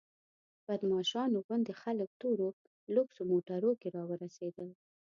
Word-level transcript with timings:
بدماشانو 0.67 1.37
غوندې 1.45 1.73
خلک 1.81 2.09
تورو 2.21 2.47
لوکسو 2.95 3.21
موټرو 3.31 3.71
کې 3.79 3.87
راورسېدل. 3.95 4.69